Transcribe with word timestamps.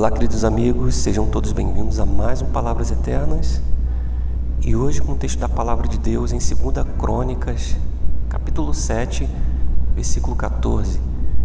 Olá, 0.00 0.10
queridos 0.10 0.44
amigos, 0.44 0.94
sejam 0.94 1.26
todos 1.26 1.52
bem-vindos 1.52 2.00
a 2.00 2.06
mais 2.06 2.40
um 2.40 2.46
Palavras 2.46 2.90
Eternas. 2.90 3.60
E 4.62 4.74
hoje 4.74 5.02
com 5.02 5.12
o 5.12 5.14
texto 5.14 5.38
da 5.38 5.46
Palavra 5.46 5.86
de 5.86 5.98
Deus 5.98 6.32
em 6.32 6.38
2 6.38 6.86
Crônicas, 6.98 7.76
capítulo 8.26 8.72
7, 8.72 9.28
versículo 9.94 10.34
14. 10.34 10.98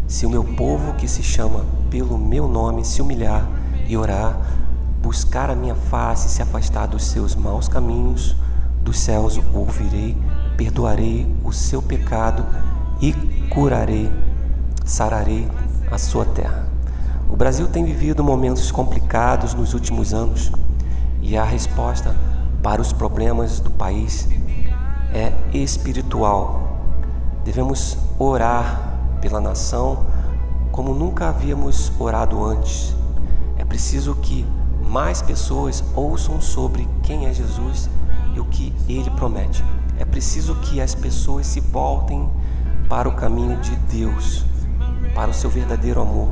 Se 0.08 0.26
o 0.26 0.30
meu 0.30 0.42
povo 0.42 0.94
que 0.94 1.06
se 1.06 1.22
chama 1.22 1.66
pelo 1.90 2.18
meu 2.18 2.48
nome 2.48 2.86
se 2.86 3.02
humilhar 3.02 3.46
e 3.90 3.98
orar, 3.98 4.40
buscar 5.02 5.50
a 5.50 5.56
minha 5.56 5.76
face 5.76 6.28
e 6.28 6.32
se 6.32 6.42
afastar 6.42 6.88
dos 6.88 7.04
seus 7.04 7.36
maus 7.36 7.68
caminhos, 7.68 8.38
dos 8.82 8.98
céus 8.98 9.36
o 9.36 9.44
ouvirei, 9.54 10.16
perdoarei 10.56 11.28
o 11.44 11.52
seu 11.52 11.82
pecado 11.82 12.46
e 13.02 13.12
curarei, 13.50 14.10
sararei 14.86 15.46
a 15.92 15.98
sua 15.98 16.24
terra. 16.24 16.75
O 17.30 17.36
Brasil 17.36 17.68
tem 17.68 17.84
vivido 17.84 18.24
momentos 18.24 18.72
complicados 18.72 19.54
nos 19.54 19.74
últimos 19.74 20.14
anos 20.14 20.52
e 21.22 21.36
a 21.36 21.44
resposta 21.44 22.16
para 22.62 22.82
os 22.82 22.94
problemas 22.94 23.60
do 23.60 23.72
país 23.72 24.28
é 25.14 25.34
espiritual. 25.54 26.80
Devemos 27.44 27.98
orar 28.20 28.94
pela 29.22 29.42
nação 29.42 30.06
como 30.72 30.94
nunca 30.94 31.30
havíamos 31.30 31.92
orado 32.00 32.44
antes. 32.44 32.96
É 33.58 33.66
preciso 33.66 34.14
que 34.16 34.46
mais 34.88 35.22
pessoas 35.22 35.84
ouçam 35.96 36.40
sobre 36.40 36.88
quem 37.02 37.26
é 37.26 37.34
Jesus 37.34 37.90
e 38.36 38.40
o 38.40 38.46
que 38.46 38.74
ele 38.88 39.10
promete. 39.12 39.64
É 39.98 40.06
preciso 40.06 40.56
que 40.56 40.80
as 40.80 40.94
pessoas 40.94 41.48
se 41.48 41.60
voltem 41.60 42.30
para 42.88 43.10
o 43.10 43.14
caminho 43.14 43.58
de 43.62 43.76
Deus, 43.76 44.46
para 45.14 45.32
o 45.32 45.34
seu 45.34 45.50
verdadeiro 45.50 46.02
amor. 46.02 46.30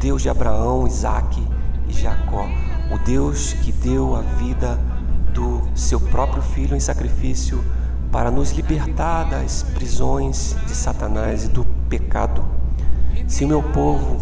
Deus 0.00 0.22
de 0.22 0.28
Abraão, 0.28 0.86
Isaac 0.86 1.46
e 1.88 1.92
Jacó, 1.92 2.46
o 2.90 2.98
Deus 2.98 3.52
que 3.52 3.70
deu 3.70 4.16
a 4.16 4.22
vida 4.22 4.78
do 5.34 5.60
seu 5.74 6.00
próprio 6.00 6.42
filho 6.42 6.74
em 6.74 6.80
sacrifício 6.80 7.62
para 8.10 8.30
nos 8.30 8.50
libertar 8.52 9.28
das 9.28 9.62
prisões 9.62 10.56
de 10.66 10.74
Satanás 10.74 11.44
e 11.44 11.48
do 11.48 11.64
pecado. 11.88 12.44
Se 13.26 13.44
o 13.44 13.48
meu 13.48 13.62
povo 13.62 14.18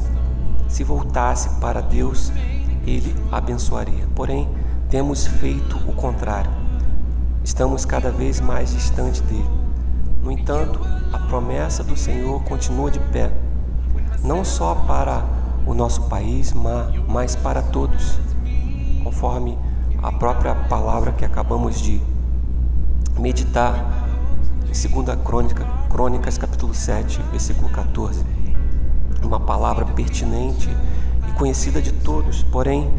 se 0.68 0.84
voltasse 0.84 1.48
para 1.60 1.80
Deus, 1.80 2.32
ele 2.86 3.14
abençoaria. 3.30 4.06
Porém, 4.14 4.48
temos 4.90 5.26
feito 5.26 5.76
o 5.88 5.92
contrário. 5.94 6.50
Estamos 7.42 7.84
cada 7.84 8.10
vez 8.10 8.40
mais 8.40 8.72
distante 8.72 9.22
dele. 9.22 9.48
No 10.22 10.30
entanto, 10.30 10.80
a 11.12 11.18
promessa 11.18 11.82
do 11.82 11.96
Senhor 11.96 12.42
continua 12.44 12.90
de 12.90 12.98
pé, 12.98 13.32
não 14.22 14.44
só 14.44 14.74
para 14.74 15.24
o 15.68 15.74
nosso 15.74 16.02
país, 16.04 16.54
mas 17.06 17.36
para 17.36 17.60
todos, 17.60 18.18
conforme 19.04 19.56
a 20.02 20.10
própria 20.10 20.54
palavra 20.54 21.12
que 21.12 21.26
acabamos 21.26 21.78
de 21.78 22.00
meditar 23.18 24.08
em 24.64 25.02
2 25.02 25.18
Crônica, 25.22 25.66
Crônicas, 25.90 26.38
capítulo 26.38 26.72
7, 26.72 27.20
versículo 27.30 27.68
14. 27.68 28.24
Uma 29.22 29.38
palavra 29.38 29.84
pertinente 29.84 30.70
e 31.28 31.32
conhecida 31.32 31.82
de 31.82 31.92
todos, 31.92 32.42
porém 32.44 32.90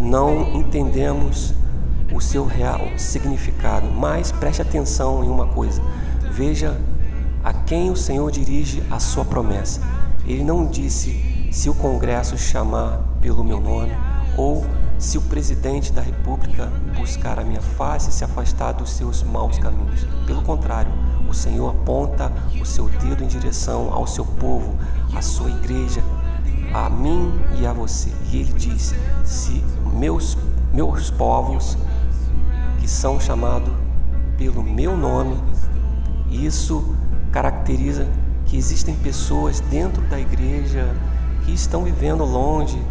não 0.00 0.52
entendemos 0.52 1.54
o 2.12 2.20
seu 2.20 2.44
real 2.44 2.80
significado. 2.96 3.86
Mas 3.88 4.32
preste 4.32 4.62
atenção 4.62 5.22
em 5.22 5.28
uma 5.28 5.46
coisa: 5.46 5.80
veja 6.32 6.76
a 7.44 7.52
quem 7.52 7.90
o 7.90 7.96
Senhor 7.96 8.32
dirige 8.32 8.82
a 8.90 8.98
sua 8.98 9.24
promessa. 9.24 9.80
Ele 10.26 10.42
não 10.42 10.66
disse 10.66 11.45
se 11.56 11.70
o 11.70 11.74
Congresso 11.74 12.36
chamar 12.36 13.00
pelo 13.18 13.42
meu 13.42 13.58
nome, 13.58 13.90
ou 14.36 14.66
se 14.98 15.16
o 15.16 15.22
presidente 15.22 15.90
da 15.90 16.02
República 16.02 16.70
buscar 16.94 17.38
a 17.38 17.42
minha 17.42 17.62
face 17.62 18.10
e 18.10 18.12
se 18.12 18.22
afastar 18.22 18.72
dos 18.72 18.90
seus 18.90 19.22
maus 19.22 19.58
caminhos. 19.58 20.06
Pelo 20.26 20.42
contrário, 20.42 20.92
o 21.26 21.32
Senhor 21.32 21.70
aponta 21.70 22.30
o 22.60 22.66
seu 22.66 22.90
dedo 22.90 23.24
em 23.24 23.26
direção 23.26 23.90
ao 23.90 24.06
seu 24.06 24.26
povo, 24.26 24.78
à 25.14 25.22
sua 25.22 25.48
igreja, 25.48 26.02
a 26.74 26.90
mim 26.90 27.32
e 27.58 27.66
a 27.66 27.72
você. 27.72 28.12
E 28.30 28.36
ele 28.36 28.52
diz: 28.52 28.94
se 29.24 29.64
meus, 29.94 30.36
meus 30.74 31.10
povos, 31.10 31.78
que 32.78 32.86
são 32.86 33.18
chamados 33.18 33.72
pelo 34.36 34.62
meu 34.62 34.94
nome, 34.94 35.42
isso 36.30 36.94
caracteriza 37.32 38.06
que 38.44 38.58
existem 38.58 38.94
pessoas 38.96 39.60
dentro 39.60 40.02
da 40.02 40.20
igreja 40.20 40.94
que 41.46 41.52
estão 41.52 41.84
vivendo 41.84 42.24
longe 42.24 42.82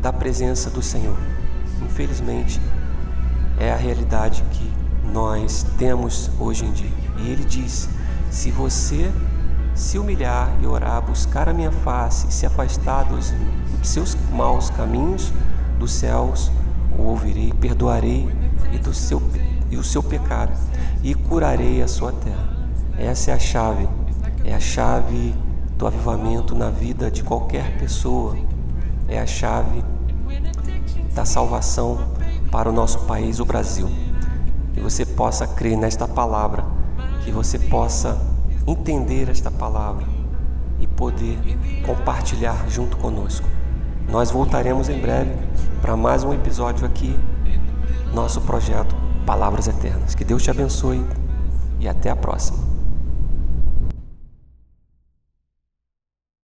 da 0.00 0.12
presença 0.12 0.70
do 0.70 0.80
Senhor. 0.80 1.18
Infelizmente, 1.82 2.60
é 3.58 3.72
a 3.72 3.76
realidade 3.76 4.44
que 4.52 4.72
nós 5.12 5.66
temos 5.76 6.30
hoje 6.38 6.64
em 6.64 6.70
dia. 6.70 6.90
E 7.18 7.28
ele 7.28 7.44
diz: 7.44 7.88
se 8.30 8.52
você 8.52 9.10
se 9.74 9.98
humilhar 9.98 10.56
e 10.62 10.66
orar, 10.66 11.02
buscar 11.02 11.48
a 11.48 11.52
minha 11.52 11.72
face 11.72 12.30
se 12.30 12.46
afastar 12.46 13.04
dos 13.04 13.34
seus 13.82 14.16
maus 14.30 14.70
caminhos, 14.70 15.32
dos 15.78 15.92
céus 15.92 16.50
o 16.96 17.02
ouvirei, 17.02 17.52
perdoarei 17.60 18.28
e, 18.72 18.78
do 18.78 18.94
seu, 18.94 19.20
e 19.68 19.76
o 19.76 19.82
seu 19.82 20.02
pecado 20.02 20.52
e 21.02 21.14
curarei 21.14 21.82
a 21.82 21.88
sua 21.88 22.12
terra. 22.12 22.52
Essa 22.96 23.32
é 23.32 23.34
a 23.34 23.38
chave, 23.38 23.88
é 24.44 24.54
a 24.54 24.60
chave 24.60 25.34
do 25.82 25.88
avivamento 25.88 26.54
na 26.54 26.70
vida 26.70 27.10
de 27.10 27.24
qualquer 27.24 27.76
pessoa 27.76 28.36
é 29.08 29.18
a 29.18 29.26
chave 29.26 29.82
da 31.12 31.24
salvação 31.24 31.98
para 32.52 32.70
o 32.70 32.72
nosso 32.72 33.00
país, 33.00 33.40
o 33.40 33.44
Brasil. 33.44 33.90
Que 34.72 34.80
você 34.80 35.04
possa 35.04 35.44
crer 35.44 35.76
nesta 35.76 36.06
palavra, 36.06 36.64
que 37.24 37.32
você 37.32 37.58
possa 37.58 38.16
entender 38.64 39.28
esta 39.28 39.50
palavra 39.50 40.06
e 40.78 40.86
poder 40.86 41.36
compartilhar 41.84 42.64
junto 42.68 42.96
conosco. 42.98 43.48
Nós 44.08 44.30
voltaremos 44.30 44.88
em 44.88 45.00
breve 45.00 45.32
para 45.80 45.96
mais 45.96 46.22
um 46.22 46.32
episódio 46.32 46.86
aqui, 46.86 47.18
nosso 48.14 48.40
projeto 48.42 48.94
Palavras 49.26 49.66
Eternas. 49.66 50.14
Que 50.14 50.24
Deus 50.24 50.44
te 50.44 50.50
abençoe 50.50 51.04
e 51.80 51.88
até 51.88 52.08
a 52.08 52.14
próxima. 52.14 52.81